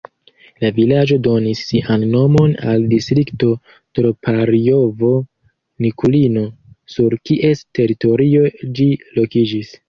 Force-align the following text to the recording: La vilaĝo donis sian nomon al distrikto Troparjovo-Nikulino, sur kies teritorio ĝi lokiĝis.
La 0.61 0.69
vilaĝo 0.75 1.17
donis 1.25 1.59
sian 1.65 2.05
nomon 2.13 2.55
al 2.71 2.87
distrikto 2.93 3.49
Troparjovo-Nikulino, 3.99 6.47
sur 6.97 7.19
kies 7.33 7.63
teritorio 7.81 8.49
ĝi 8.81 8.89
lokiĝis. 9.21 9.71